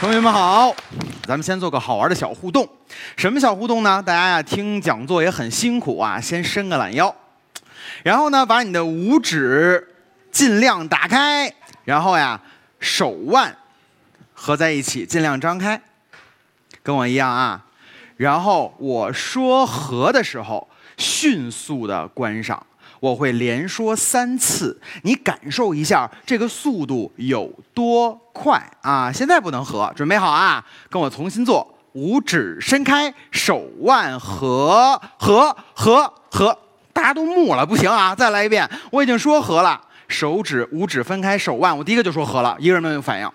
[0.00, 0.74] 同学们好，
[1.24, 2.66] 咱们先做个好玩的小互动。
[3.18, 4.02] 什么小互动呢？
[4.02, 7.14] 大家呀听讲座也很辛苦啊，先伸个懒腰，
[8.02, 9.94] 然后呢把你的五指
[10.32, 11.52] 尽量打开，
[11.84, 12.40] 然后呀
[12.78, 13.54] 手腕
[14.32, 15.82] 合在一起，尽量张开，
[16.82, 17.66] 跟我一样啊。
[18.16, 22.66] 然后我说合的时候，迅速的关上。
[23.00, 29.10] 我会连说三次，你感受一下这个速度有多快啊！
[29.10, 30.62] 现在不能合，准备好啊！
[30.90, 36.58] 跟我重新做，五指伸开，手腕合合合合，
[36.92, 38.14] 大家都木了，不行啊！
[38.14, 43.30] 再来一遍，我已经说合了，手指五指分开，手腕，我第一个就说合了，一个人没有反应，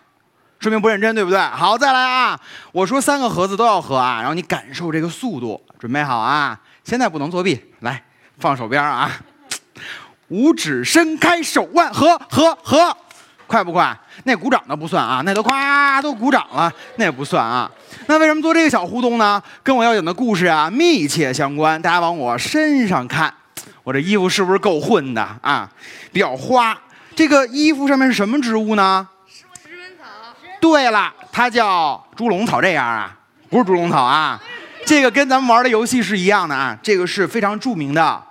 [0.59, 1.39] 说明不认真，对不对？
[1.39, 2.39] 好，再来啊！
[2.71, 6.59] 我说三个盒子都要合啊，然后你感受这个速度，准备好啊！
[6.83, 8.03] 现在不能作弊，来
[8.37, 9.11] 放手边啊！
[10.29, 12.95] 五指伸开，手腕合合合，
[13.45, 13.95] 快不快？
[14.23, 17.69] 那鼓掌的不算啊，那都夸都鼓掌了，那也不算啊。
[18.07, 19.41] 那为什么做这个小互动呢？
[19.61, 21.79] 跟我要讲的故事啊密切相关。
[21.81, 23.31] 大家往我身上看，
[23.83, 25.69] 我这衣服是不是够混的啊？
[26.11, 26.75] 比较花。
[27.15, 29.07] 这个衣服上面是什么植物呢？
[29.31, 30.03] 石纹草。
[30.59, 32.59] 对了，它叫猪笼草。
[32.59, 33.15] 这样啊？
[33.49, 34.41] 不是猪笼草啊。
[34.85, 36.77] 这个跟咱们玩的游戏是一样的啊。
[36.81, 38.21] 这个是非常著名的。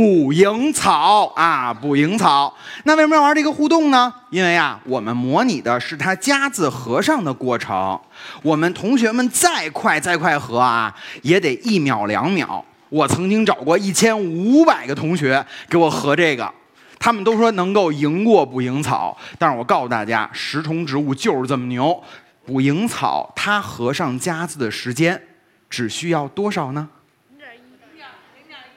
[0.00, 2.56] 捕蝇草啊，捕蝇草。
[2.84, 4.10] 那为什么要玩这个互动呢？
[4.30, 8.00] 因为啊，我们模拟的是它夹子合上的过程。
[8.40, 12.64] 我们同学们再快再快合啊，也得一秒两秒。
[12.88, 16.50] 我曾经找过一千五百个同学给我合这个，
[16.98, 19.14] 他们都说能够赢过捕蝇草。
[19.38, 22.02] 但是我告诉大家，食虫植物就是这么牛。
[22.46, 25.20] 捕蝇草它合上夹子的时间
[25.68, 26.88] 只需要多少呢？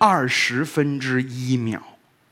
[0.05, 1.79] 二十分之一秒，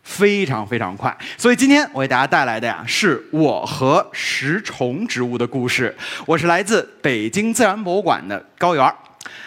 [0.03, 1.17] 非常非常快。
[1.37, 5.95] 所以今天我给大家带来的呀，是我和食虫植物的故事。
[6.25, 8.93] 我是来自北京自然博物馆的高原。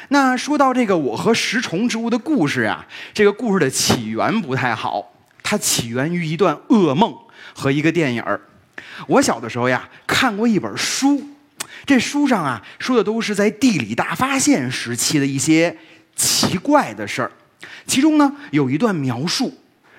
[0.08, 5.12] 那说到这个我和食虫植物的故事呀，这个故事的起源不太好，
[5.42, 7.14] 它起源于一段噩梦
[7.52, 8.40] 和一个电影儿。
[9.06, 11.22] 我小的时候呀，看过一本书，
[11.84, 15.76] 这书上啊说的都是在地理大发现时期的一些
[16.16, 17.30] 奇怪的事儿。
[17.86, 19.52] 其中呢，有一段描述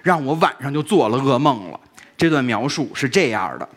[0.03, 1.79] 让我晚上就做了噩梦了。
[2.17, 3.67] 这段描述是这样的：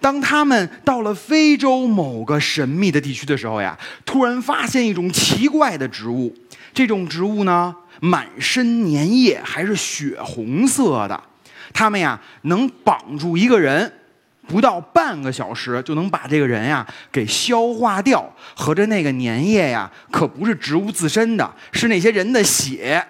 [0.00, 6.34] 当他们到了非洲某个神秘的地区的时候呀，突然发现一种奇怪的植物。
[6.72, 11.22] 这种植物呢，满身粘液，还是血红色的。
[11.72, 13.92] 他们呀，能绑住一个人，
[14.48, 18.28] 不到半个小时就能把这个人呀给消化掉。
[18.56, 23.06] 合着那个粘液呀，可不是植物自身的，是那些人的血。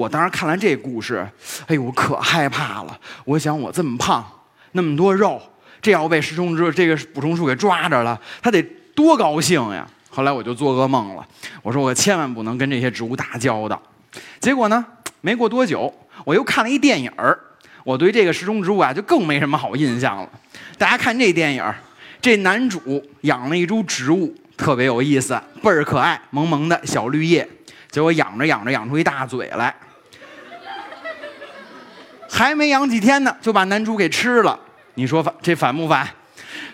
[0.00, 1.28] 我当时看完这故事，
[1.66, 2.98] 哎呦，我可害怕了。
[3.26, 4.24] 我想，我这么胖，
[4.72, 5.38] 那么多肉，
[5.82, 8.62] 这要被食虫植这个捕虫术给抓着了，他得
[8.94, 9.86] 多高兴呀！
[10.08, 11.26] 后来我就做噩梦了，
[11.62, 13.80] 我说我千万不能跟这些植物打交道。
[14.40, 14.82] 结果呢，
[15.20, 15.92] 没过多久，
[16.24, 17.38] 我又看了一电影儿，
[17.84, 20.28] 我对这个食虫植物啊就更没什么好印象了。
[20.78, 21.76] 大家看这电影儿，
[22.22, 27.46] 这男主养了一株植物，特别有意思，倍儿可爱，萌萌的小绿叶。
[27.90, 29.74] 结果养着养着养出一大嘴来，
[32.40, 34.58] 还没养几天呢，就把男主给吃了。
[34.94, 36.08] 你说反这反不反？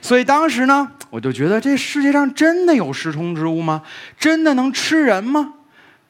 [0.01, 3.83] 所以当时呢，我就觉得这世界上真的有食虫植物吗？
[4.17, 5.55] 真的能吃人吗？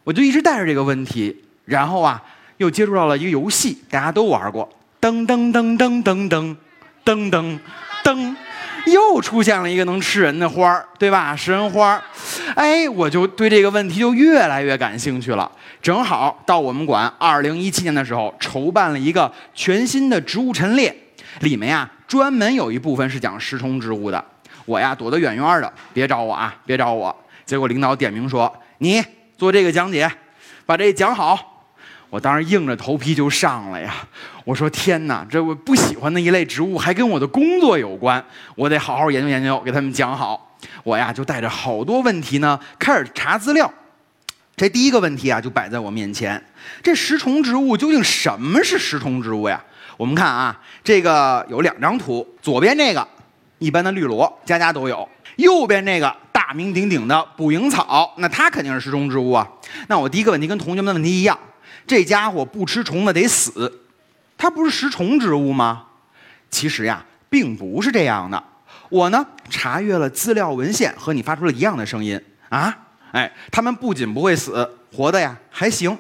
[0.05, 1.35] 我就一直带着这个问题，
[1.65, 2.23] 然后啊，
[2.59, 4.69] 又接触到了一个游戏，大家都玩过，
[5.01, 6.57] 噔噔噔噔噔噔
[7.03, 7.59] 噔噔
[8.05, 8.37] 噔。
[8.85, 11.35] 又出现了一个能吃人的花儿，对吧？
[11.35, 12.03] 食人花儿，
[12.55, 15.51] 哎，我就对这个问题就越来越感兴趣了。
[15.83, 20.95] 正好到我们馆，二零一七年的时候筹办了一个全新的植物陈列，
[21.41, 24.25] 里面呀专门有一部分是讲食虫植物的。
[24.65, 27.15] 我呀躲得远远的，别找我啊，别找我。
[27.45, 29.01] 结果领导点名说你
[29.39, 30.11] 做这个讲解，
[30.65, 31.53] 把这讲好。
[32.09, 33.93] 我当时硬着头皮就上了呀！
[34.45, 38.25] 我说天哪，这我不喜欢的一类植物还跟我的工作有关，
[38.55, 40.57] 我得好好研究研究，给他们讲好。
[40.85, 43.71] 我呀就带着好多问题呢，开始查资料。
[44.57, 46.43] 这第一个问题啊就摆在我面前：
[46.83, 49.63] 这食虫植物究竟什么是食虫植物呀？
[49.99, 53.07] 我们看啊，这个有两张图，左边这个
[53.59, 55.07] 一般的绿萝，家家都有；
[55.37, 59.47] 右边这个大名鼎鼎的捕蝇草，那它肯定是食虫植物啊。
[59.89, 61.39] 那我第一个问题跟同学们的问题一样。
[61.87, 63.81] 这家伙不吃虫子得死，
[64.39, 65.85] 它不是食虫植物吗？
[66.51, 68.43] 其实呀，并不是这样的。
[68.89, 72.19] 我呢查阅了资料文献，和你发出了一样的声音
[72.49, 72.86] 啊！
[73.17, 75.97] 哎，它们不仅不会死，活的呀还行。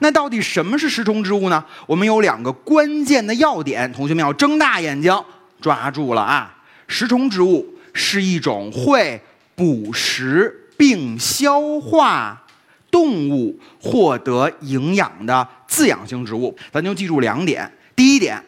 [0.00, 1.64] 那到底什么是食虫植物呢？
[1.86, 5.10] 我们有两个关键的要点，同学们要睁大眼睛
[5.58, 6.54] 抓住了啊！
[6.86, 9.18] 食虫植物是一种会
[9.54, 12.44] 捕食并消化
[12.90, 16.54] 动物获得营养的自养型植物。
[16.70, 18.44] 咱就记住两点：第一点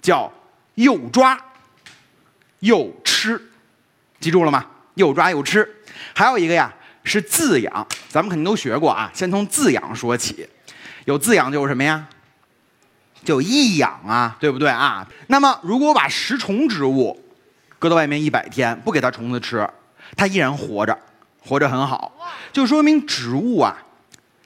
[0.00, 0.32] 叫
[0.74, 1.38] 又抓
[2.58, 3.40] 又吃，
[4.18, 4.66] 记住了吗？
[4.94, 5.68] 又抓又吃。
[6.12, 9.10] 还有一个呀是自养，咱们肯定都学过啊。
[9.14, 10.48] 先从自养说起，
[11.04, 12.06] 有自养就有什么呀？
[13.24, 15.06] 就异养啊，对不对啊？
[15.28, 17.22] 那么如果把食虫植物
[17.78, 19.68] 搁到外面一百天，不给它虫子吃，
[20.16, 20.98] 它依然活着，
[21.40, 22.12] 活着很好，
[22.52, 23.76] 就说明植物啊，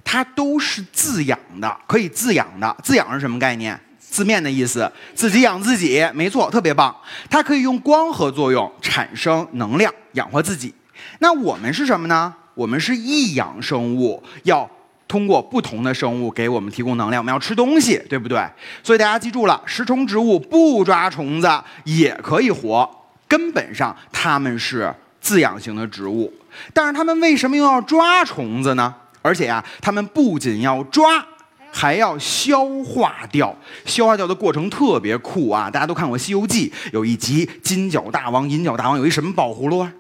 [0.05, 2.77] 它都是自养的，可以自养的。
[2.83, 3.81] 自养是什么概念？
[3.99, 6.95] 字面的意思，自己养自己，没错，特别棒。
[7.31, 10.75] 它可以用光合作用产生能量，养活自己。
[11.19, 12.35] 那我们是什么呢？
[12.57, 14.69] 我们是异养生物，要
[15.07, 17.23] 通过不同的生物给我们提供能量。
[17.23, 18.45] 我们要吃东西，对不对？
[18.83, 21.49] 所以大家记住了，食虫植物不抓虫子
[21.85, 22.91] 也可以活，
[23.29, 26.33] 根本上它们是自养型的植物。
[26.73, 28.95] 但是它们为什么又要抓虫子呢？
[29.21, 31.25] 而且呀，它们不仅要抓。
[31.73, 33.55] 还要消化掉，
[33.85, 35.71] 消化掉的过程特别酷啊！
[35.71, 39.93] 大家都看过《西游记》，有一集金角大王、银角大王有一什么宝葫芦啊？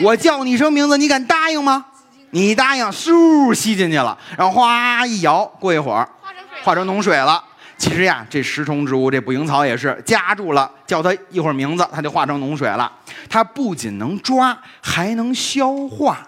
[0.00, 1.84] 我叫你一声名字，你敢答应吗？
[2.30, 6.08] 你答应，嗖吸进去了，然后哗一摇，过一会儿
[6.62, 7.42] 化成脓水了。
[7.78, 12.90] 其实呀，这食虫植物这捕蝇草也是夹住了，叫它一会儿名字，它就化成脓水了。
[13.28, 16.18] 它不仅能抓，还能消化，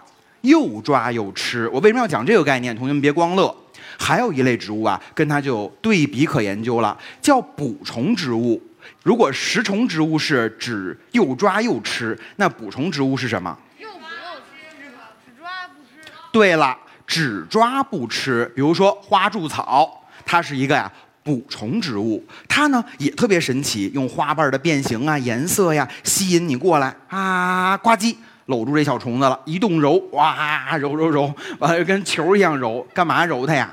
[0.41, 1.69] 又抓又吃。
[1.69, 2.75] 我为什么要讲这个概念？
[2.75, 3.55] 同学们别光乐。
[3.99, 8.61] 还有一类植物啊，跟它就有对比可研究了，叫捕虫植物。
[9.03, 13.57] 如果食虫植物是指又抓又吃，那捕虫植物是什么？
[13.79, 14.77] 又捕又吃，
[15.25, 16.13] 只抓不吃。
[16.33, 16.77] 对了，
[17.07, 18.51] 只抓不吃。
[18.55, 20.91] 比如说花柱草，它是一个呀
[21.23, 28.17] 捕虫植物，它呢也特别神奇，用花瓣的变形啊、颜色呀吸引你过来啊，呱唧
[28.47, 33.73] 搂住这小虫子了，一动揉，哇，揉揉揉，完了跟球一样揉，干嘛揉它呀？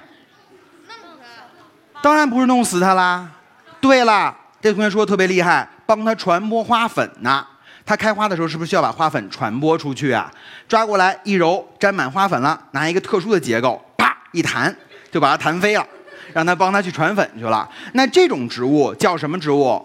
[0.88, 1.18] 弄
[1.94, 3.32] 它当然不是弄死它啦！
[3.82, 4.36] 对了，
[4.68, 7.48] 这同学说的特别厉害，帮他传播花粉呢。
[7.86, 10.30] 它开花的时候是不是需要把花粉传播出去啊？
[10.68, 14.76] 抓过来一揉，沾满花粉了，拿一个特殊的结构，啪一弹，
[15.10, 15.88] 就把它弹飞了，
[16.34, 17.70] 让它帮它去传粉去了。
[17.94, 19.82] 那这种植物叫什么植物？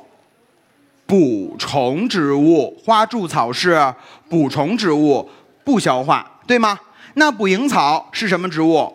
[1.07, 2.77] 捕虫植物。
[2.85, 3.95] 花柱草是
[4.29, 5.31] 捕虫植物，
[5.63, 6.77] 不消化，对吗？
[7.15, 8.93] 那捕蝇草是什么植物？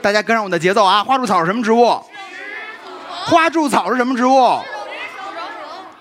[0.00, 1.02] 大家跟上我的节奏啊！
[1.02, 2.00] 花柱草是什么植物？
[3.28, 4.58] 花柱草是什么植物？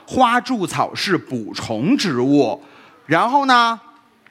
[0.05, 2.63] 花柱草是捕虫植物，
[3.05, 3.77] 然后呢，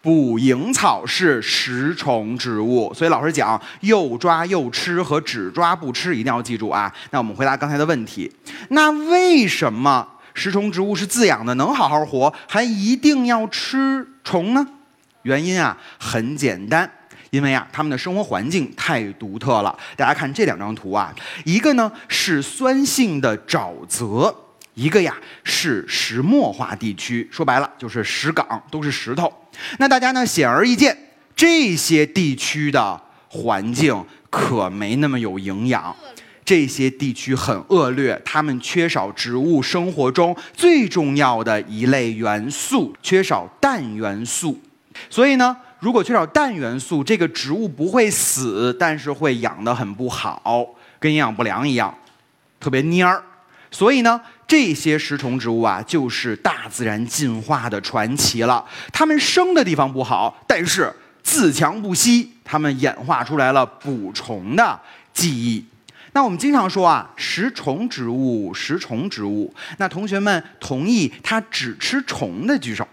[0.01, 2.91] 捕蝇草是食虫植物。
[2.95, 6.91] 所以老师讲又抓又吃和只抓不吃一定要记住啊！
[7.11, 8.35] 那我们回答刚才的问题，
[8.71, 14.67] 那为什么食虫植物是自养的，能好好活，还一定要吃虫呢？
[15.21, 16.91] 原因啊，很简单。
[17.37, 19.79] 因为啊，他们的生活环境太独特了。
[19.95, 24.35] 大家看这两张图啊，一个呢是酸性的沼泽，
[24.73, 27.29] 一个呀是石墨化地区。
[27.31, 29.31] 说白了就是石岗，都是石头。
[29.79, 30.97] 那大家呢显而易见，
[31.37, 32.99] 这些地区的
[33.29, 35.95] 环境可没那么有营养，
[36.43, 44.59] 这些地区很恶劣，它们缺少植物生活中最重要的一类元素，缺少氮元素。
[45.11, 45.55] 所以呢。
[45.79, 50.67] 如果缺少氮元素，这个植物不会死，但是会养得很不好，
[50.99, 51.97] 跟营养不良一样，
[52.59, 53.23] 特别蔫儿。
[53.71, 58.65] 所以呢，这些食虫植物啊，就是大自然进化的传奇了。
[58.93, 60.91] 它们生的地方不好，但是
[61.23, 64.81] 自强不息，它们演化出来了捕虫的
[65.13, 65.63] 技艺。
[66.13, 69.53] 那我们经常说啊，食虫植物，食虫植物。
[69.77, 72.89] 那同学们同意它只吃虫的举手，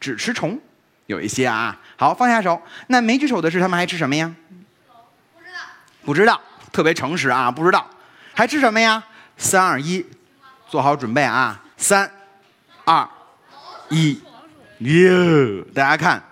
[0.00, 0.58] 只吃虫。
[1.10, 2.60] 有一些啊，好放下手。
[2.86, 4.32] 那没举手的是他们还吃什么呀？
[5.36, 5.60] 不知道，
[6.04, 6.40] 不知道，
[6.72, 7.84] 特别诚实啊，不知道，
[8.32, 9.02] 还吃什么呀？
[9.36, 10.06] 三二一，
[10.68, 11.60] 做好准备啊！
[11.76, 12.08] 三
[12.84, 13.08] 二
[13.88, 14.20] 一，
[14.78, 16.22] 哟，大家看，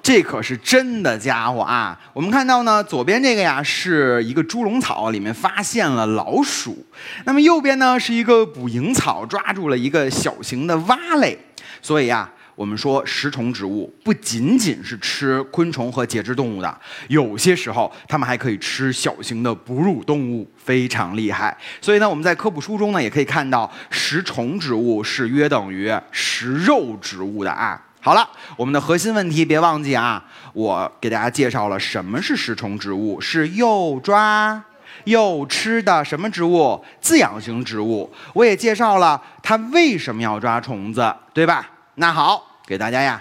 [0.00, 1.98] 这可是真的家伙啊！
[2.12, 6.86] 我们看到呢，左边这个呀是一个猪笼草，里面发现了老鼠。
[7.24, 11.36] 那么右边呢是一个捕蝇草，抓住了一个小型的蛙类。
[11.82, 12.30] 所以呀。
[12.58, 21.56] 我们说食虫植物不仅仅是吃昆虫和节肢动物的，有些时候它们还可以吃小型的哺乳动物，非常厉害。
[21.80, 27.80] 所以呢，我们在科普书中呢也可以看到，食虫植物是约等于食肉植物的啊。
[28.00, 34.60] 好了，我们的核心问题别忘记啊，我给大家介绍了什么是食虫植物，是又抓
[35.04, 36.84] 又吃的什么植物？
[37.00, 38.12] 自养型植物。
[38.32, 41.70] 我也介绍了它为什么要抓虫子，对吧？
[42.00, 43.18] 那好，给大家呀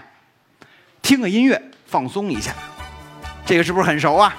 [1.01, 2.51] 听个音乐，放松一下。
[3.45, 4.35] 这个是不是很熟啊？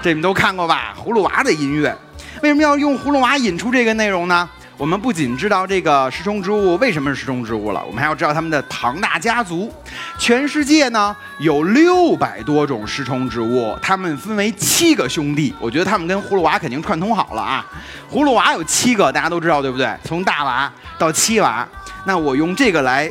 [0.00, 0.94] 这你们都看过吧？
[0.98, 1.94] 葫芦娃的音乐，
[2.42, 4.48] 为什么要用葫芦娃引出这个内容呢？
[4.78, 9.70] 我们不仅知道这个食虫植物为什么是食虫植物了，我们还要知道它们的庞大家族。
[10.18, 15.54] 全世界呢有六百多种食虫植物，它们分为七个兄弟。
[15.60, 17.66] 我觉得它们跟葫芦娃肯定串通好了啊。
[18.10, 19.94] 葫芦娃有七个，大家都知道对不对？
[20.02, 21.68] 从大娃到七娃。
[22.04, 23.08] 那我用这个来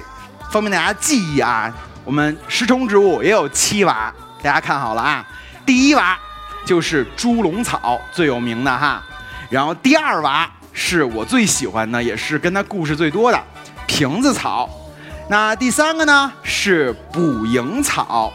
[0.51, 1.74] 方便大家记忆啊。
[2.05, 5.25] 我们食虫植物也有七娃，大家看好了啊。
[5.65, 6.17] 第一娃
[6.65, 9.01] 就是猪笼草，最有名的哈。
[9.50, 10.50] 然后第二娃。
[10.74, 13.38] 是我最喜欢的，也是跟它故事最多的
[13.86, 14.70] 瓶子草。
[15.29, 18.31] 那第三个呢是捕蝇草，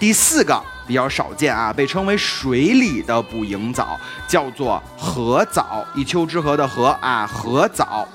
[0.00, 3.96] 第四个比较少见啊，被称为水里的捕蝇藻，
[4.26, 8.06] 叫做河藻，一丘之貉的禾啊，河藻。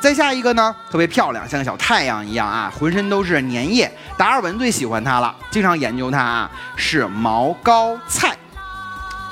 [0.00, 3.90] 再下一个呢，特别漂亮，像个小太阳一样啊，浑身都是粘液。
[4.16, 8.34] 达尔文最喜欢它了，经常研究它啊，是毛膏菜。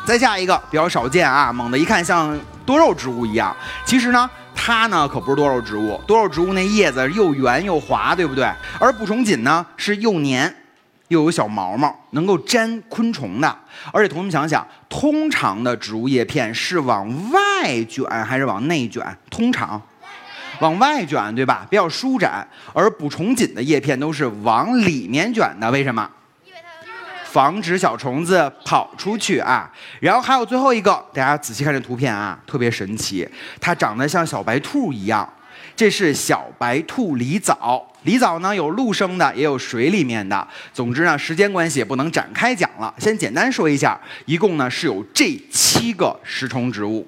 [0.05, 2.39] 再下一个比较少见啊，猛的一看像。
[2.67, 3.57] 多肉植物一样，
[3.87, 5.99] 其实呢，它呢可不是多肉植物。
[6.07, 8.47] 多肉植物那叶子又圆又滑，对不对？
[8.79, 10.55] 而捕虫锦呢是又粘
[11.09, 13.57] 又有小毛毛，能够粘昆虫的。
[13.91, 19.03] 而且同学们想想，通常的植物叶片是往外卷还是往内卷？
[19.31, 19.81] 通常
[20.61, 21.67] 往外卷，对吧？
[21.71, 22.47] 比较舒展。
[22.73, 26.09] 而捕虫锦的叶片都是往里面卷的，为什么？
[27.25, 33.29] 防止小虫子跑出去啊，然后还有最后一个，大家仔细看这图片啊，特别神奇，
[33.61, 35.29] 它长得像小白兔一样。
[35.77, 40.49] 这是小白兔狸藻，狸藻呢有陆生的，也有水里面的。
[40.73, 47.07] 总之呢，时间关系也不能展开讲了，先简单说一下，一共呢是有这七个食虫植物。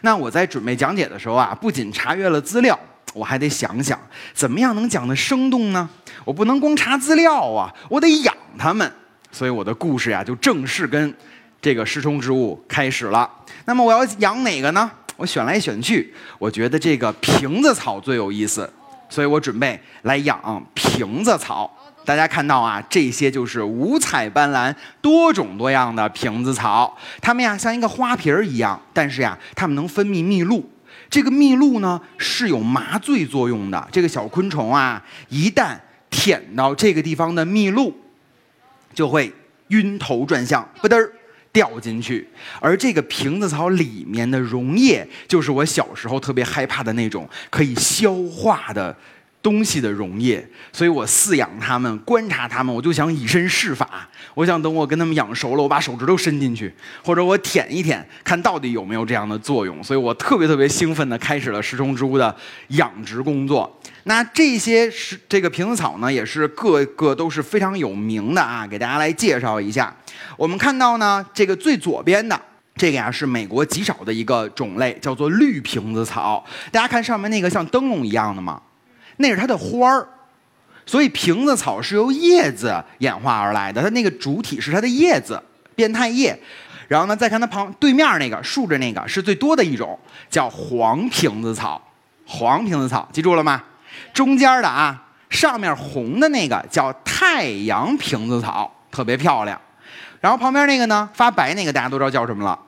[0.00, 2.78] 那我在准备讲解的时候啊，不仅查阅了资料，
[3.14, 3.98] 我还得想想
[4.34, 5.88] 怎么样能讲得生动呢？
[6.24, 8.90] 我不能光查资料啊，我得养它们。
[9.30, 11.14] 所以我的故事呀，就正式跟
[11.60, 13.28] 这个食虫植物开始了。
[13.66, 14.90] 那么我要养哪个呢？
[15.16, 18.72] 我选来选去，我觉得这个瓶子草最有意思，
[19.08, 21.70] 所以我准备来养瓶子草。
[22.04, 26.96] 大家看到啊，这些就是五彩斑斓、多种多样的瓶子草。
[27.20, 30.64] 它们呀，像一个花瓶儿一样，但是呀，它们能分泌蜜露。
[31.10, 33.88] 这个蜜露呢，是有麻醉作用的。
[33.90, 35.78] 这个小昆虫啊，一旦
[36.10, 37.94] 舔到这个地方的蜜露，
[38.92, 39.32] 就会
[39.68, 41.12] 晕头转向，不嘚儿
[41.52, 42.28] 掉进去。
[42.60, 48.94] 而这个瓶子草里面的溶液，就是我小时候特别害怕的那种可以消化的
[49.42, 50.46] 东西的溶液。
[50.72, 54.08] 所以我饲养它们，观察它们，我就想以身试法。
[54.34, 56.72] 我想等我跟它们养熟了，我把手指头伸进去，
[57.04, 59.82] 或者我舔一舔，看到底有没有这样的作用。
[59.82, 62.34] 所以我特别特别兴奋地开始了食虫植物的
[62.68, 63.80] 养殖工作。
[64.04, 69.94] 那这些是这个瓶子草呢，也是个个都是非常有名的啊，给大家来介绍一下。
[70.36, 72.40] 我们看到呢，这个最左边的
[72.76, 76.44] 这个呀，是美国极少的一个种类，叫做绿瓶子草。
[76.70, 78.62] 大家看上面那个像灯笼一样的吗？
[79.18, 80.08] 那是它的花儿。
[80.86, 85.38] 所以瓶子草是由叶子演化而来的，它那个主体是它的叶子，
[85.74, 86.36] 变态叶。
[86.88, 89.98] 然后呢，再看它旁对面那个竖着那个是最多的一种，
[90.30, 91.78] 叫黄瓶子草。
[92.24, 93.62] 黄瓶子草，记住了吗？
[94.14, 99.60] 中间的啊，上面红的那个叫太阳瓶子草，特别漂亮。
[100.22, 102.58] 然后旁边那个呢，发白那个大家都知道叫什么了，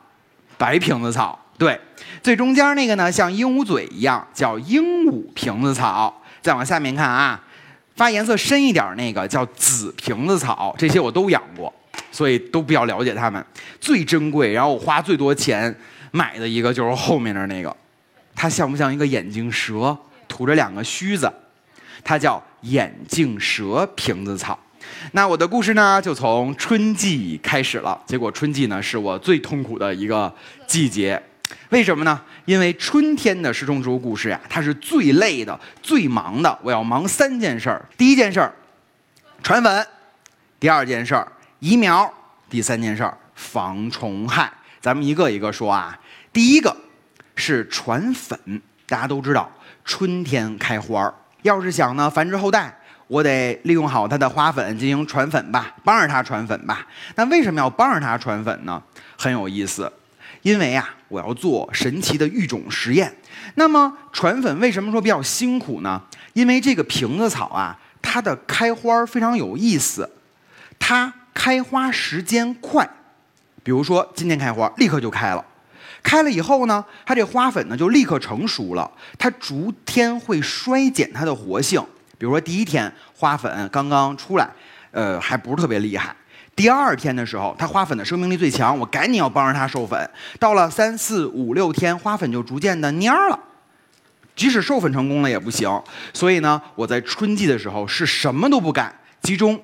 [0.59, 1.39] 白瓶子草。
[1.57, 1.81] 对，
[2.23, 6.20] 最中间那个呢，像鹦鹉嘴一样，叫鹦鹉瓶子草。
[6.41, 7.43] 再往下面看啊，
[7.97, 10.75] 发颜色深一点那个叫紫瓶子草。
[10.79, 11.73] 这些我都养过，
[12.11, 13.45] 所以都比较了解它们。
[13.81, 15.75] 最珍贵，然后我花最多钱
[16.11, 17.77] 买的一个就是后面的那个，
[18.35, 19.97] 它像不像一个眼镜蛇？
[20.29, 21.29] 吐着两个须子，
[22.05, 24.57] 它叫眼镜蛇瓶子草。
[25.11, 28.01] 那我的故事呢，就从春季开始了。
[28.07, 30.33] 结果春季呢，是我最痛苦的一个
[30.69, 31.21] 季节。
[31.71, 32.21] 为什么呢？
[32.45, 36.59] 因为春天的食虫植物故事呀，它是最累的、最忙的。
[36.63, 38.53] 我要忙三件事儿：第一件事儿，
[39.43, 39.83] 传粉；
[40.59, 42.07] 第二件事儿，移苗；
[42.49, 44.53] 第三件事儿，防虫害。
[44.81, 45.99] 咱们一个一个说啊。
[46.33, 46.77] 第一个
[47.35, 48.39] 是传粉，
[48.87, 49.51] 大家都知道。
[49.85, 52.73] 春天开花儿，要是想呢繁殖后代，
[53.09, 56.87] 我得利用好它的花粉进行传粉吧，帮着它传粉吧。
[57.17, 58.81] 那为什么要帮着它传粉呢？
[59.19, 59.93] 很有意思，
[60.43, 63.15] 因为啊，我要做神奇的育种实验。
[63.55, 66.03] 那么传粉为什么说比较辛苦呢？
[66.33, 70.09] 因为这个瓶子草啊，它的开花非常有意思，
[70.79, 72.89] 它开花时间快，
[73.63, 75.45] 比如说今天开花，立刻就开了。
[76.03, 81.85] 开了以后呢，它这花粉呢就立刻成熟了，它逐天会衰减它的活性。
[82.17, 84.49] 比如说第一天花粉刚刚出来，
[84.93, 86.15] 呃，还不是特别厉害。
[86.61, 90.11] 第二天的时候，它花粉的生命力最强，我赶紧要帮着它授粉。
[90.39, 93.41] 到了三四五六天，花粉就逐渐的蔫儿了。
[94.37, 95.67] 即使授粉成功了也不行。
[96.13, 99.59] 所以呢，我在春季的时候是什么都不干，集中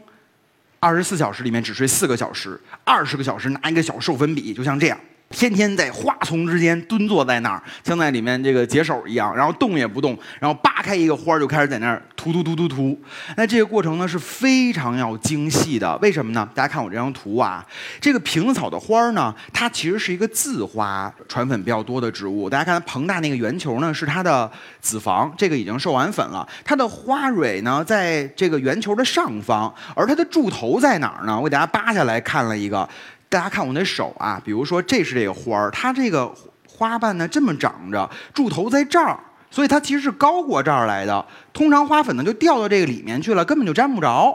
[0.80, 4.98] 二十四小时里面只睡四个小时，二十个小时拿一个小授粉笔，就像这样。
[5.30, 12.98] 天天在花丛之间蹲坐在那儿，像在里面这个解手一样，然后动也不动，然后扒开一个花儿就开始在那儿涂涂涂涂涂。
[13.36, 16.48] 那这个过程呢是非常要精细的，为什么呢？
[16.54, 17.64] 大家看我这张图啊，
[18.00, 22.48] 这个瓶子草的花儿呢，它其实是一个自花传粉比较多的植物。
[22.48, 26.48] 大家看它膨大那个圆球呢，是它的子房，这个已经授完粉了。
[26.64, 31.36] 它的花蕊呢，在这个圆球的上方，而它的柱头在哪儿呢？
[31.36, 32.88] 我给大家扒下来看了一个。
[33.36, 36.34] 大家看我那手啊，比如说这是这个花儿，它这个
[36.66, 41.22] 花瓣呢这么长着，柱头在这儿，所以它其实是高过这儿来的。
[41.52, 44.34] 通常花粉呢就掉到这个里面去了，根本就沾不着。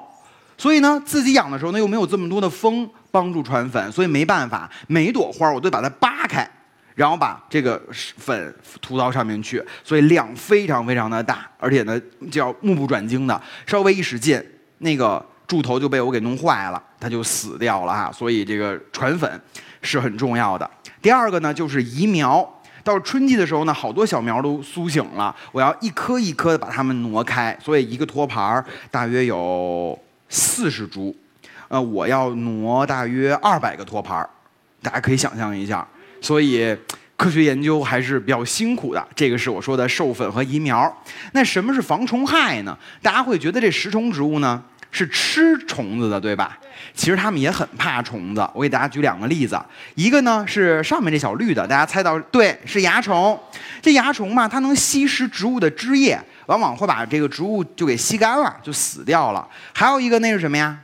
[0.55, 6.47] 所以呢，自己养的时候呢又没有这么多的风帮助传粉，所以没办法，每朵花我都把它扒开，
[6.93, 14.39] 然后把这个粉涂到上面去，所以量非常非常的大，而且呢叫目不转睛的，稍微一使劲，
[14.77, 15.25] 那个。
[15.51, 18.09] 柱头就被我给弄坏了，它就死掉了哈。
[18.09, 19.29] 所以这个传粉
[19.81, 20.69] 是很重要的。
[21.01, 22.49] 第二个呢，就是移苗。
[22.85, 27.55] 到春季的时候呢，好多小苗都苏醒了，我要一颗一颗的把它们挪开。
[27.61, 31.13] 所以一个托盘儿大约有四十株，
[31.67, 34.29] 呃，我要挪大约二百个托盘儿，
[34.81, 35.85] 大家可以想象一下。
[36.21, 36.73] 所以
[37.17, 39.07] 科学研究还是比较辛苦的。
[39.13, 41.03] 这个是我说的授粉和移苗。
[41.33, 42.77] 那什么是防虫害呢？
[43.01, 44.63] 大家会觉得这食虫植物呢？
[44.91, 46.57] 是吃虫子的，对吧？
[46.93, 48.47] 其实它们也很怕虫子。
[48.53, 49.59] 我给大家举两个例子，
[49.95, 53.39] 一个呢是上面这小绿的，大家猜到对，是蚜虫。
[53.81, 59.47] 这蚜虫嘛，它能吸食植物的汁液，往往会把这个植物就给吸干了，就死掉了。
[59.73, 60.77] 还有一个那是什么呀？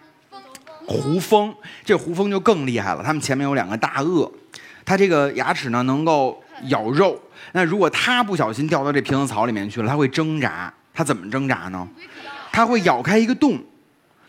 [0.87, 1.53] 胡蜂。
[1.83, 4.31] 这胡蜂就更厉害了，它们前面有两个大颚，
[4.85, 7.21] 它这个牙齿呢能够咬肉。
[7.51, 10.73] 那如果它不小心掉到这瓶子草里面去了，它会挣扎。
[10.93, 11.87] 它怎么挣扎呢？
[12.51, 13.61] 它会咬开一个洞。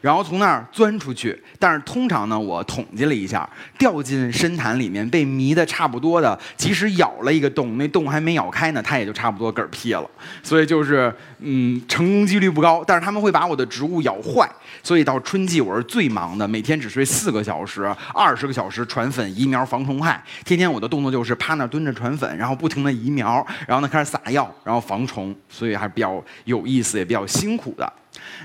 [0.00, 10.08] 然后从那儿钻出去，但是通常呢，我统计了一下，掉进深潭里面被迷的差不多的，即使咬了一个洞，那洞还没咬开呢，它也就差不多嗝屁了。
[10.42, 12.84] 所以就是，嗯，成功几率不高。
[12.87, 14.48] 但是他们会把我的植物咬坏，
[14.82, 20.22] 所以到春季我是最忙的，每天只睡四个小时，二十个小时传粉、移苗、防虫害。
[20.44, 27.92] 天天我的动作就是趴那儿蹲着传粉，然后不停的移苗，然后呢开始撒药，然后防虫，所以还是比较有意思，也比较辛苦的。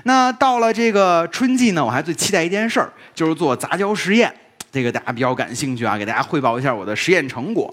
[0.04, 4.32] 那到了这个春季呢，我还最期待一件事儿，就是做杂交实验。
[4.70, 7.72] 这个大家比较感兴趣啊，给大家汇报一下我的实验成果。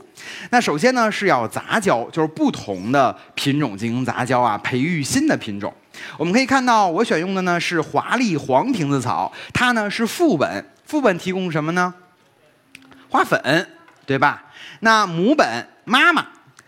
[0.52, 5.74] 那首先呢是要杂交，就是不同的品种进行杂交啊，培育新的品种。
[6.16, 11.92] 我们可以看到，我选用的呢是华丽黄瓶子草，它呢是副本，副本提供什么呢？
[13.10, 13.68] 花粉，
[14.06, 14.44] 对吧？
[14.82, 16.28] 那母本妈妈，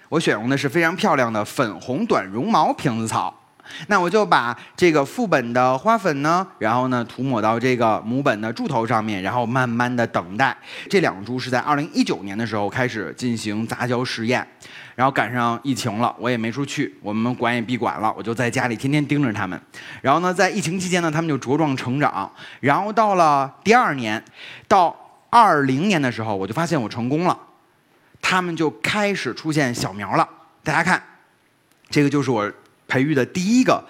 [0.10, 3.43] 我选用的是非常漂亮的粉红短绒毛瓶子草。
[3.88, 10.56] 那我就把这个副本的花粉呢，然后呢涂抹到这个母本的柱头上面，然后慢慢的等待。
[10.90, 14.46] 这两株是在二零一九年的时候开始进行杂交实验，
[14.96, 19.60] 然后赶上疫情了，我也没出去，我们管也闭馆了，我就在家里天天盯着它们。
[20.02, 22.32] 然后呢，在疫情期间呢，它们就茁壮成长。
[22.60, 24.24] 然后到了第二年，
[24.68, 24.96] 到
[25.30, 27.38] 二零年的时候，我就发现我成功了，
[28.22, 30.28] 它们就开始出现小苗了。
[30.64, 31.02] 大家看，
[31.90, 32.52] 这个就是我。
[32.94, 33.84] 培育的第一个，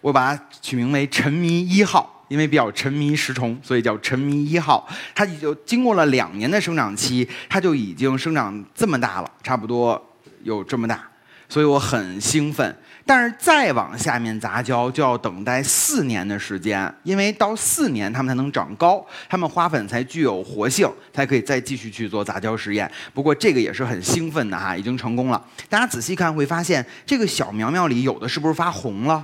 [0.00, 4.88] 我把它取名为“沉迷一号”，因为比较沉迷食虫，所以叫“沉迷一号”。
[5.12, 10.00] 它已经经过了两年的生长期，它就已经生长这么大了，差不多
[10.44, 11.02] 有这么大，
[11.48, 12.78] 所以我很兴奋。
[13.06, 22.90] 但是再往下面杂交就要等待四年的时间，因为到四年它们才能长高，它们花粉才具有活性，才可以再继续去做杂交实验。
[23.12, 25.44] 不过这个也是很兴奋的哈，已经成功了。
[25.68, 29.22] 大家仔细看会发现，这个小苗苗里有的是不是发红了？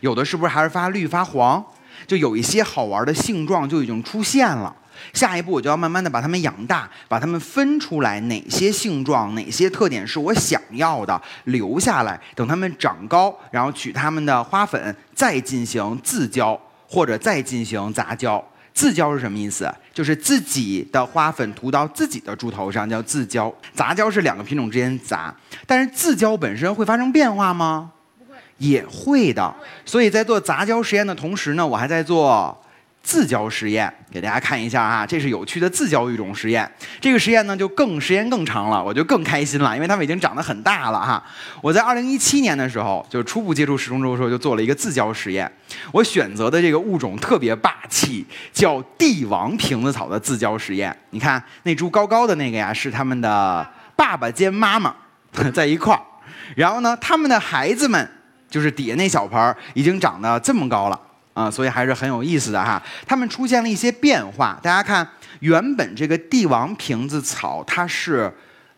[0.00, 1.64] 有的是不是还是发绿发黄？
[2.06, 4.74] 就有一些好玩的性状就已经出现了。
[5.12, 18.42] 下一步我就要慢慢的把它们养大，把它们分出来，哪些性状、哪些特点是我想要的，留下来，等它们长高，然后取它们的花粉，再进行自交或者再进行杂交。
[18.72, 19.72] 自交是什么意思？
[19.92, 23.52] 就是自己的花粉涂到自己的猪头上，叫自交。
[23.72, 25.32] 杂交是两个品种之间杂，
[25.66, 27.92] 但是自交本身会发生变化吗？
[28.18, 29.54] 不会，也会的。
[29.84, 32.60] 所以在做杂交实验的同时呢，我还在做。
[33.04, 36.68] 自交实验，给大家看一下啊，这是有趣的自交育种实验。
[37.00, 41.22] 这个实验呢就更时间更长了，我就更开心了，因为它们已经长得很大了哈。
[41.60, 45.50] 我在二零一七年的时候，就初步接触食虫植物的时候，就做了一个自交实验。
[45.92, 50.96] 我选择的这个物种特别霸气，叫帝王瓶子草的自交实验。
[51.10, 54.94] 你看那株高高的那个呀，是他们的爸爸兼妈妈
[55.52, 56.00] 在一块儿，
[56.56, 58.10] 然后呢，他们的孩子们
[58.48, 60.98] 就是底下那小盆儿已经长得这么高了。
[61.34, 62.82] 啊，所以还是很有意思的哈。
[63.06, 65.06] 它们出现了一些变化，大家看，
[65.40, 68.32] 原本这个帝王瓶子草它是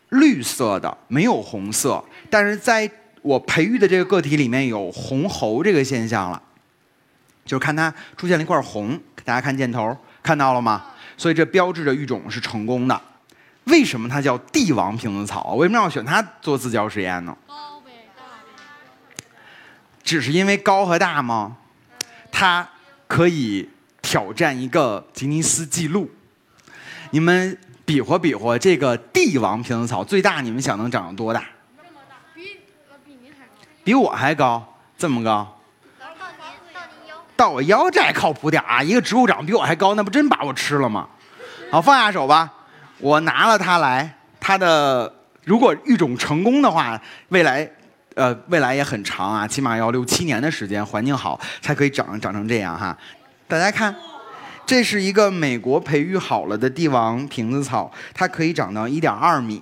[0.09, 2.89] 绿色的，没有红色，但是在
[3.21, 6.41] 我培育的这个个体里面有红喉这个现象了，
[7.45, 10.85] 就是看它出现了一块红，大家看箭头看到了吗？
[11.15, 13.01] 所以这标志着育种是成功的。
[13.65, 15.55] 为什么它叫帝王瓶子草？
[15.55, 17.35] 为什么要选它做自交实验呢？
[17.45, 19.25] 高呗，大呗。
[20.03, 21.57] 只是因为高和大吗？
[22.39, 22.69] 它
[23.07, 23.67] 可以
[23.99, 26.07] 挑战一个吉尼斯纪录。
[27.09, 31.43] 你们比划比划，这个帝王瓶子草最大，你们想能长到多大？
[31.75, 32.59] 这么大，比
[32.91, 33.53] 呃比您还高。
[33.83, 35.51] 比我还高，这么高？
[37.35, 38.83] 到我腰这还靠谱点啊！
[38.83, 41.09] 一个植物长得比我还高，那不真把我吃了吗？
[41.71, 42.53] 好，放下手吧。
[42.99, 45.11] 我拿了它来，它的
[45.43, 47.67] 如果育种成功的话，未来，
[48.17, 52.97] 呃，未来也很长啊，起码要六七年的时间，环境好才可以长长成这样哈。
[53.47, 53.95] 大家看，
[54.65, 59.61] 这是一个美国培育好了的帝王瓶子草，它可以长到一点二米。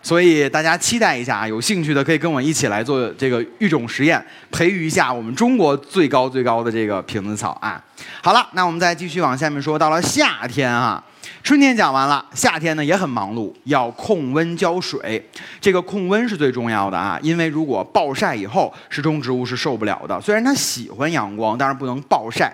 [0.00, 7.82] 所以大家期待一下啊，有兴趣的可以跟我一起来做这个育种实验，培育一下我们中国最高最高的这个瓶子草啊。
[8.22, 11.02] 好了，那我们再继续往下面说，到了夏天啊，
[11.42, 15.26] 春天讲完了，夏天呢也很忙碌，要控温浇水。
[15.60, 20.20] 这个控温是最重要的啊，因为如果暴晒以后，食虫植物是受不了的。
[20.20, 22.52] 虽然它喜欢阳光，但是不能暴晒。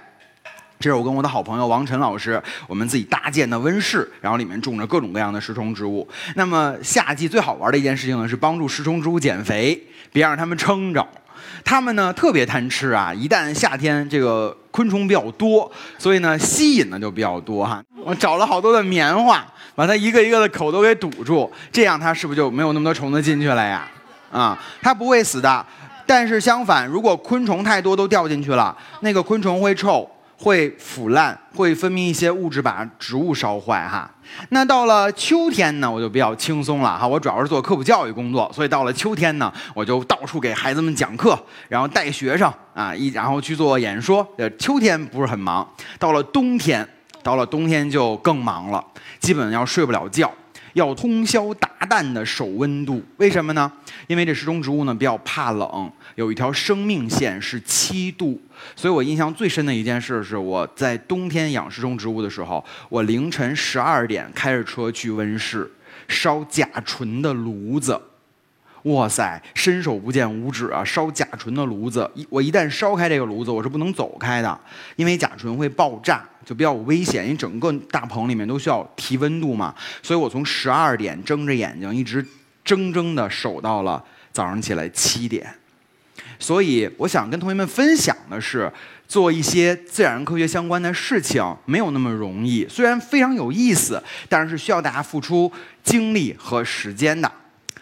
[0.79, 6.07] 这是我跟我的好朋友王晨老师，我们自己搭建的温室，然后里面种着各种各样的食虫植物。
[6.35, 9.81] 那么夏季最好玩的一件事情呢，是帮助食虫植物减肥，
[10.13, 11.07] 别让它们撑着。
[11.65, 17.81] 它们呢特别贪吃啊，一旦夏天这个昆虫比较多，所以呢吸引的就比较多哈。
[18.05, 23.89] 我找了好多的棉花，把它一个一个的口都给堵住，这样它是不是就没有那么多虫子进去了呀？
[24.33, 25.65] 啊，它不会死的。
[26.05, 30.11] 但是相反，如果昆虫太多都掉进去了，那个昆虫会臭。
[30.37, 34.11] 会腐烂，会分泌一些物质把植物烧坏哈。
[34.49, 37.07] 那到了秋天呢，我就比较轻松了哈。
[37.07, 44.27] 我主要是做科普教育工作，所以到了秋天呢，我就到处给孩子们讲课，然后带学生啊，一然后去做演说。
[44.37, 45.67] 呃，秋天不是很忙，
[45.99, 46.87] 到了冬天，
[47.23, 48.85] 到了冬天就更忙了，
[49.21, 50.31] 基本要睡不了觉。
[50.75, 53.71] 要通宵达旦的守温度，为什么呢？
[54.07, 58.41] 因为这时钟植物呢比较怕冷，有一条生命线是七度。
[58.77, 65.71] 所以我印象最深的一件事是，我在冬天养时钟植物的时候，我凌晨十二点开着车去温室
[66.09, 68.01] 烧甲醇的炉子。
[68.85, 70.85] 哇塞，伸手不见五指啊！
[70.85, 74.61] 烧甲醇的炉子，一我一旦烧开这个炉子，我是不能走开的，
[74.97, 77.25] 因为甲醇会爆炸，就比较危险。
[77.25, 82.23] 因为整个大棚里面都需要提温度嘛，所以我从十二点睁着眼睛，一直
[82.63, 85.55] 怔怔的守到了早上起来七点。
[86.39, 88.71] 所以我想跟同学们分享的是，
[89.09, 95.51] 做一些自然科学相关的事情没有那么容易，虽然非常有意思，但是需要大家付出
[95.83, 97.33] 精力和时间的。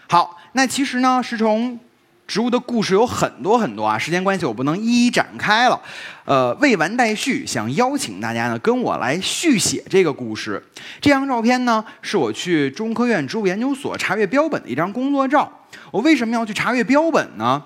[0.08, 0.38] 好。
[0.52, 1.78] 那其实呢，食虫
[2.26, 5.80] 植物的故事有很多很多啊，时间关系我不能一一展开了。
[6.24, 10.62] 呃，未完待续，想邀请大家呢跟我来续写这个故事。
[11.00, 15.50] 这张照片呢是我去中科院植物研究所查阅标本的一张工作照。
[15.90, 17.62] 我为什么要去查阅标本呢？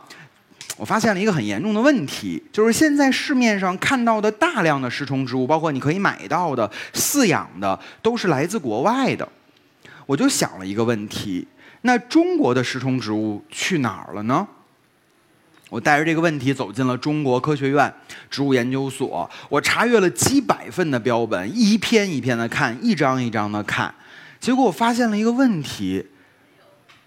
[0.76, 9.26] 我发现了一个很严重的问题，就是现在市面上看到的大量的食虫植物，包括你可以买到的饲养的，都是来自国外的。
[10.06, 11.46] 我就想了一个问题。
[11.86, 14.46] 那中国的食虫植物去哪儿了呢？
[15.70, 17.92] 我带着这个问题走进了中国科学院
[18.28, 23.94] 植物研究所，我查阅了几百份的标本，一篇一篇的看，一张一张的看，
[24.38, 26.04] 结果我发现了一个问题。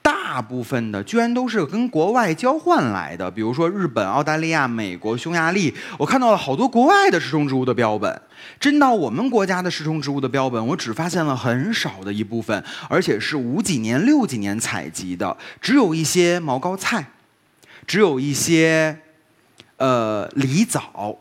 [0.10, 8.20] 大部分的居然都是跟国外交换来的，比如说日本、澳大利亚、美国、匈牙利，我看到了好多国外的食虫植物的标本。
[8.60, 17.12] 真到我们国家的食虫植物的标本，我只发现了很少的一部分，而且是五几年、六几年采集的，只有一些毛膏菜，
[17.86, 18.98] 只有一些
[19.78, 21.16] 呃狸藻，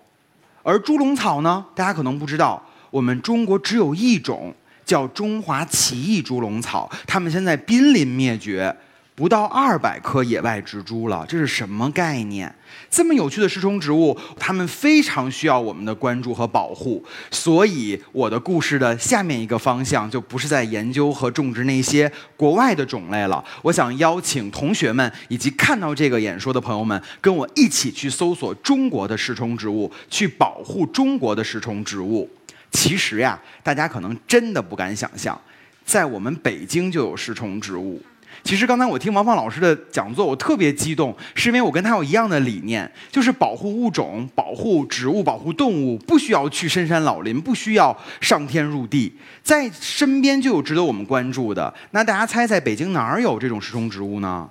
[0.62, 4.54] 而猪笼草呢，大家可能不知道，我们中国只有一种。
[4.88, 8.74] 叫中华奇异猪笼草，它们现在濒临灭绝，
[9.14, 12.50] 不到二百棵野外植株了，这是什么概念？
[12.88, 17.04] 这么有趣的食虫植物，它们非常需要我们的关注和保护。
[17.30, 23.44] 所以，我的故事的下面一个方向就不是在研究和种植那些国外的种类了。
[23.60, 32.26] 我想邀请同学们以及看到这个演说的朋友们，跟我一起去搜索中国的食虫植物，去保护中国的食虫植物。
[32.70, 35.40] 其实呀，大家可能真的不敢想象，
[35.84, 38.00] 在我们北京就有食虫植物。
[38.44, 51.74] 其实刚才我听王放老师的讲座，我特别激动，是因为我跟他有一样的理念，就是保护物种、保护植物、保护动物，不需要去深山老林，不需要上天入地，在身边就有值得我们关注的。
[51.90, 54.48] 那大家猜，猜北京哪儿有这种食虫植物呢？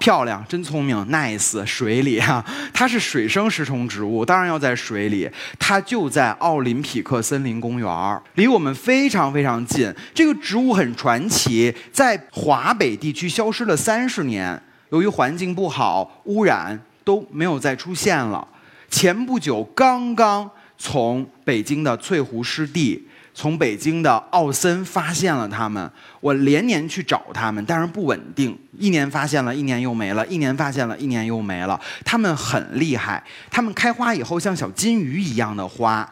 [0.00, 1.64] 漂亮，真聪明，nice。
[1.66, 5.30] 水里啊， 它是水生食虫植物，当然要在水里。
[5.58, 9.94] 它就在奥林匹克森林公园儿，离我们非常非常近。
[10.14, 18.48] 这个植物很传奇，在华北地区消失了三十年，由于环境不好、污染，都没有再出现了。
[18.88, 23.06] 前不久刚刚从北京的翠湖湿地。
[23.40, 31.80] 从北京的奥森发现了它们，我连年去找它们，但是不稳定，一年发现了，一年又没了，一年发现了，一年又没了。
[32.04, 36.06] 它们很厉害，它们开花以后像小金鱼一样的花。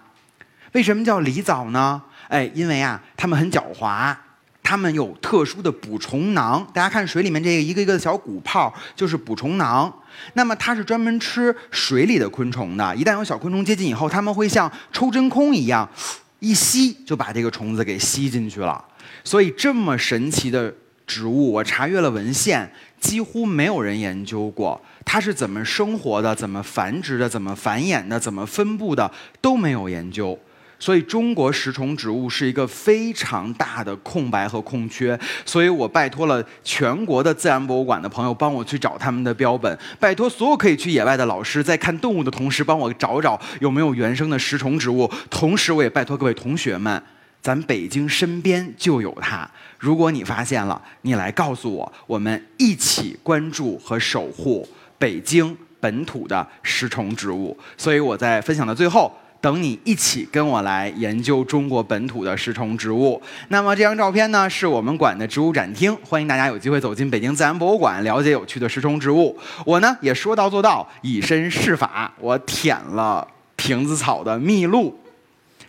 [0.73, 2.01] 为什么叫狸藻呢？
[2.29, 4.17] 哎，因为啊，它们很狡猾，
[4.62, 6.67] 它们有特殊的捕虫囊。
[6.73, 9.95] 大家看水里面这个一个一个的小鼓泡，就是捕虫囊。
[10.33, 15.87] 那么它是专门吃水里的昆虫的，一旦有小昆虫接近以后，它们会像抽真空一样。
[16.40, 18.85] 一吸就把这个虫子给吸进去了，
[19.24, 20.72] 所以这么神奇的
[21.07, 22.70] 植物，我查阅了文献，
[23.01, 30.38] 几乎没有人研究过它是怎么生活的、怎么繁殖的、怎么繁衍的、怎么分布的都没有研究。
[30.81, 35.19] 所以，中国食虫植物是一个非常大的空白和空缺。
[35.45, 45.11] 所以我拜托了全国的自然博物馆的朋友帮我去找他们的标本，拜托所有可以去野外的老师在看动物的同时帮我找找有没有原生的食虫植物。
[45.29, 47.03] 同时，我也拜托各位同学们，
[47.43, 49.51] 咱北京身边就有它。
[49.79, 57.59] 如果你发现了，你来告诉我，我们一起关注和守护北京本土的食虫植物。
[57.77, 59.12] 所以我在分享的最后。
[59.40, 63.20] 等你一起跟我来研究中国本土的食虫植物。
[63.48, 69.38] 那么这张照片呢，是我们馆的植物展厅，欢迎大家有机会走进北京自然博物馆，了解有趣的食虫植物。
[69.64, 74.98] 我呢也说到做到，以身试法，我舔了瓶子草的蜜露，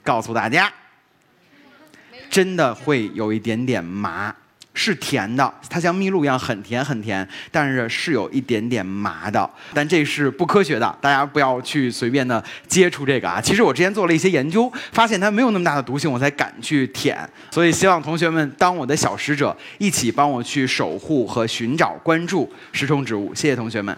[0.04, 0.72] 告诉大家，
[2.30, 4.36] 真的会有一点点麻。
[4.82, 13.42] 是甜的，它像蜜露一样很甜很甜，但是是有一点点麻的，但这是不科学的，大家不要去随便的接触这个啊。
[13.42, 17.30] 其实我之前做了一些研究，发现它没有那么大的毒性，我才敢去舔。
[17.52, 23.36] 所以希望同学们当我的小使者，一起帮我去守护和寻找、关注食虫植物。
[23.36, 23.96] 谢谢同学们。